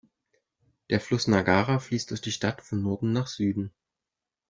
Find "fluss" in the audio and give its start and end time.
0.99-1.27